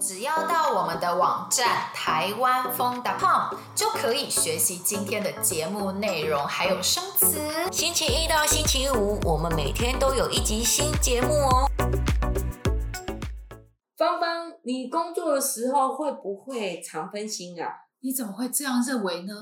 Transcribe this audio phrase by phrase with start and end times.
[0.00, 7.38] 只要到我们的网站台湾风 .com 就可以学习今天的节目内容，还有生词。
[7.70, 11.68] 星期一到星期五，我们每天都有一集新节目哦。
[13.98, 17.68] 芳芳，你工作的时候会不会常分心啊？
[18.00, 19.34] 你怎么会这样认为呢？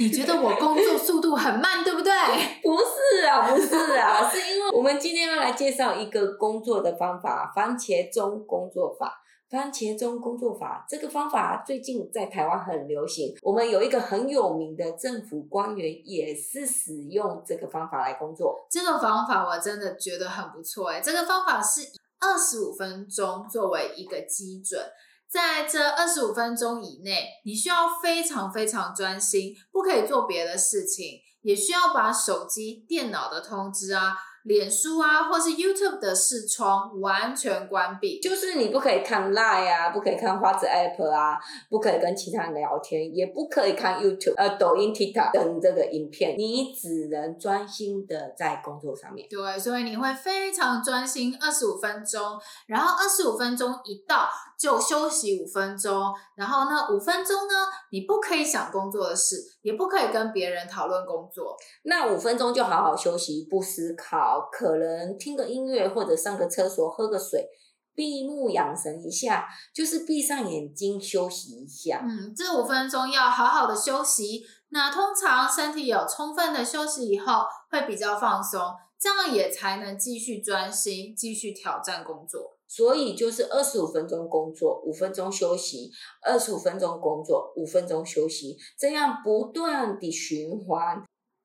[0.00, 2.12] 你觉得我工作速度很慢，对不对？
[2.64, 9.18] 不是啊，不是啊， 是因为我们今天要来介绍一个工作的方法——番茄钟工作法。
[9.50, 18.64] 番茄钟工作法这个方法最近在台湾很流行，我们有一个很有名的政府官员也是使用这个方法来工作。
[18.70, 24.80] 这个方法我真的觉得很不错诶，这个方法是以二十五分钟作为一个基准，
[25.28, 34.16] 在这二十五分钟以内，你需要非常非常专心，不可以做别的事情，也需要把手机、电脑的通知啊。
[34.44, 49.28] 脸书啊，或是 YouTube 的视窗完全关闭，就是你不可以看 Line 啊，不可以看花子 App 啊，不可以跟其他人聊天，也不可以看 YouTube、呃抖音、TikTok 等这个影片，你只能专心的在工作上面。
[49.28, 54.26] 对，所以你会非常专心二十五分钟，然后二十五分钟一到
[54.58, 57.54] 就休息五分钟，然后呢五分钟呢，
[57.90, 64.48] 你不可以想工作的事，也不可以跟别人讨论工作，那五分钟就好好休息，不思考。
[64.50, 67.46] 可能听个音乐，或者上个厕所，喝个水，
[67.94, 72.00] 闭目养神一下，就是闭上眼睛休息一下。
[72.02, 74.42] 嗯，这五分钟要好好的休息。
[74.70, 78.60] 那通常身体有充分的休息以后，会比较放松，
[78.98, 82.59] 这样也才能继续专心，继续挑战工作。
[82.70, 85.90] 所以就是二十五分钟工作，五分钟休息；
[86.24, 91.02] 二十五分钟工作，五分钟休息，这样不断的循环。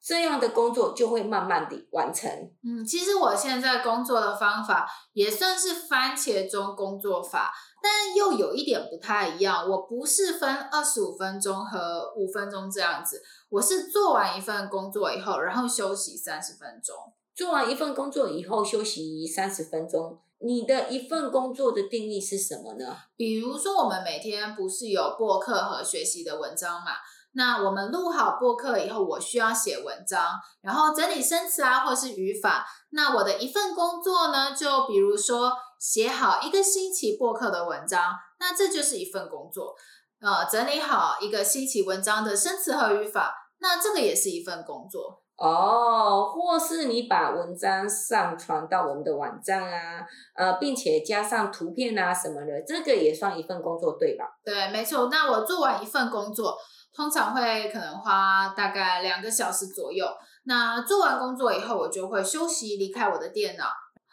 [0.08, 2.30] 这样的工作就会慢慢的完成。
[2.64, 7.52] 嗯，其实我现在工作的方法也算是番茄钟工作法，
[7.82, 9.68] 但又有一点不太一样。
[9.68, 16.96] 我不是分二十五分钟和五分钟这样子，我是做完一份工作以后，然后休息三十分钟。
[17.34, 22.96] 做完一份工作以后休息三十分钟，你的一份工作的定义是什么呢？
[23.18, 26.92] 比如说，我们每天不是有播客和学习的文章嘛？
[27.32, 32.64] 那我们录好播客以后，我需要写文章，然后整理生词啊，或是语法。
[32.92, 39.76] 那我的一份工作呢，就比如说写好一个星期播客的文章，那这就是一份工作。
[40.22, 45.24] 呃，整理好一个星期文章的生词和语法，那这个也是一份工作。
[45.38, 54.26] 哦，或是你把文章上传到我们的网站啊，呃，并且加上图片啊什么的，这个也算一份工作，对吧？
[54.44, 55.10] 对，没错。
[55.12, 56.58] 那我做完一份工作。
[56.96, 60.08] 通常会可能花大概两个小时左右。
[60.46, 63.66] 那做完工作以后，我就会休息，离开我的电脑。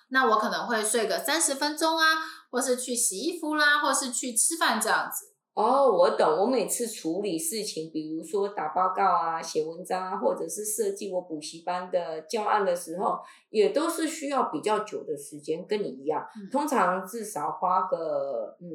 [0.09, 2.05] 那我可能会睡个三十分钟啊，
[2.51, 5.32] 或是去洗衣服啦，或是去吃饭这样子。
[5.55, 6.27] 哦，我懂。
[6.39, 13.19] 我每次处理事情，比如说打报告啊、写文章啊，或者是设计我补习班的教案的时候，
[13.51, 18.67] 也都是需要比较久的时间，跟你一样，嗯、通常至少花个嗯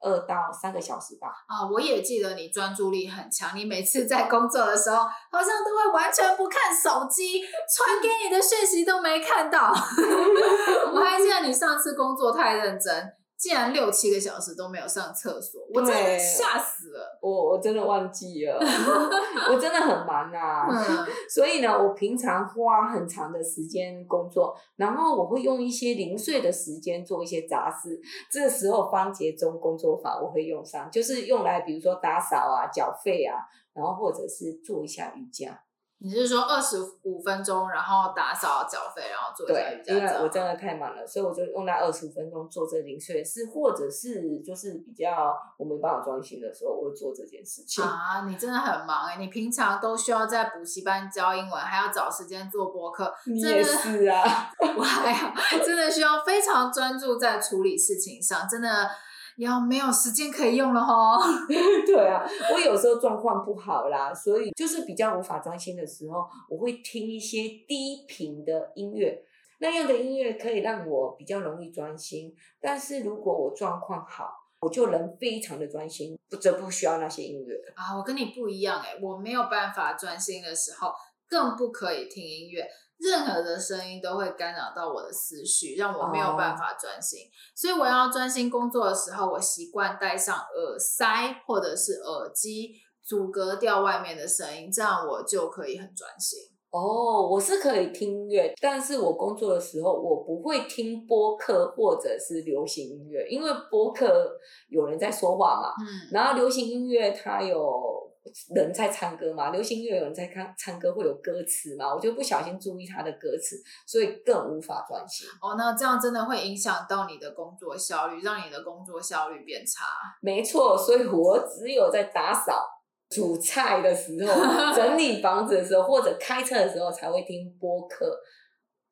[0.00, 1.28] 二到三个小时吧。
[1.46, 9.72] 啊、哦，我也记得你专注力很强，你每次在工作的时候，好像都会完全不看手机，传给你的讯息都没看到。
[10.92, 13.12] 我还记得你上次工作太认真。
[13.38, 17.18] 竟然六七个小时都没有上厕所，我真的吓死了。
[17.20, 18.58] 我我真的忘记了，
[19.52, 20.66] 我真的很忙啊。
[20.70, 28.00] 嗯、所以呢，我平常花很长的时间工作，然后我会用一些零碎的时间做一些杂事。
[28.30, 33.36] 这时候番茄钟工作法我会用上，就是用来比如说打扫啊、缴费啊，
[33.74, 35.60] 然后或者是做一下瑜伽。
[35.98, 39.94] 你是说二十五分钟，然后打扫、缴费，然后做一下瑜伽？
[39.94, 47.82] 对，因为我真的太忙了，所以我就用那二十五分钟做这零碎事，或者是就是比较我没办法专心的时候，我会做这件事情。
[47.82, 49.16] 啊，你真的很忙哎！
[49.16, 54.22] 你平常都需要在补习班教英文，还要找时间做播客，你也是啊，
[54.76, 55.32] 我还好，
[55.64, 58.90] 真的需要非常专注在处理事情上，真的。
[59.36, 61.18] 要没有时间可以用了吼。
[61.86, 62.22] 对啊，
[62.52, 69.22] 我有时候状况不好啦，所以就是比较无法专心的时候，我会听一些低频的音乐，
[69.60, 72.34] 那样的音乐可以让我比较容易专心。
[72.60, 74.30] 但是如果我状况好，
[74.60, 77.54] 我就能非常的专心，不则不需要那些音乐。
[77.74, 80.92] 啊，我跟你不一样诶，我没有办法专心的时候，
[81.28, 82.66] 更不可以听音乐。
[82.98, 87.20] 任何的声音都会干扰到我的思绪，让我没有办法专心。
[87.20, 87.30] Oh.
[87.54, 92.72] 所以我要专心工作的时候，我习惯戴上耳塞或者是耳机，
[93.04, 96.38] 阻隔掉外面的声音，这样我就可以很专心。
[96.70, 104.38] 哦，我是可以听音乐，但是我工作的时候我不会听播客或者是流行音乐，因为播客
[104.68, 108.05] 有人在说话嘛，嗯，然后流行音乐它有。
[108.54, 113.56] 人在唱歌嘛，流行乐有人在看唱歌会有歌词嘛，我就不小心注意他的歌词，
[113.86, 115.26] 所以更无法专心。
[115.40, 119.84] 哦，那这样真的会影响到你的工作效率，让你的工作效率变差。
[120.20, 122.66] 没错，所以我只有在打扫、
[123.08, 124.32] 煮菜的时候、
[124.74, 128.18] 整理房子的时候，或者开车的时候才会听播客。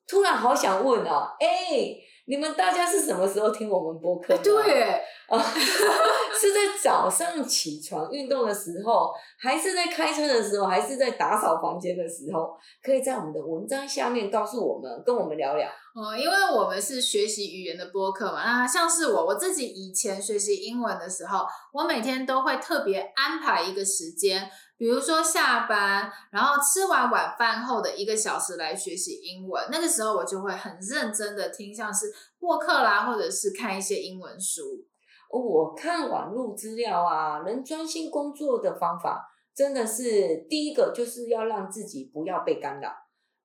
[0.06, 4.36] 突然好想问啊，哎、欸，你们大家是什么时候听我们播客？
[4.38, 5.02] 对。
[5.26, 5.40] 啊，
[6.38, 12.50] 是在早上起床运动的时候，还是在开车的时候，还是在打扫房间的时候？
[12.82, 15.66] 可以在我们的文章下面告诉我们，跟我们聊聊。
[15.94, 24.50] 哦，因为我们是学习语言的播客嘛，那像是我我自己以前学习英文的时候，我每天都会特别安排一个时间，
[24.84, 29.66] 比如说下班，然后吃完晚饭后的一个小时来学习英文。
[29.72, 34.84] 那个时候我就会很认真的听，像是播客啦，或者是看一些英文书。
[35.31, 39.26] 我看网络资料啊，能专心工作的方法，
[39.56, 42.92] 真的是第一个就是要让自己不要被干扰，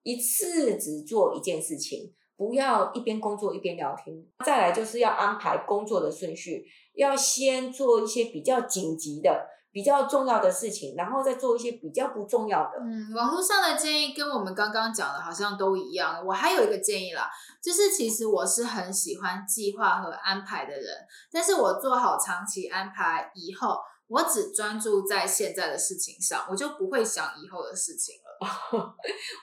[0.04, 4.14] 一次只做一件事情，不要一边工作一边聊天。
[4.46, 6.66] 再来就是要安排工作的顺序，
[6.96, 9.48] 要先做一些比较紧急的。
[9.72, 12.80] 比较重要的事情，然后再做一些比较不重要的。
[12.82, 16.26] 嗯，网络上的建议跟我们刚刚讲的好像都一样。
[16.26, 17.30] 我还有一个建议啦，
[17.62, 20.86] 就是其实我是很喜欢计划和安排的人，
[21.32, 23.78] 但是我做好长期安排以后，
[24.10, 28.30] 我只专注在现在的事情上，我就不会想以后的事情了。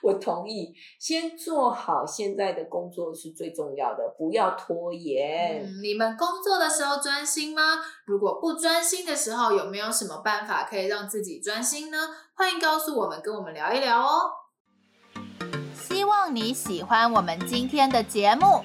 [0.02, 5.62] 我同意，先做好现在的工作是最重要的，不要拖延。
[5.62, 7.62] 嗯，你们工作的时候专心吗？
[8.06, 11.98] 如果不专心的时候，有没有什么办法可以让自己专心呢？
[12.34, 14.30] 欢迎告诉我们，跟我们聊一聊哦。
[15.74, 18.64] 希望你喜欢我们今天的节目。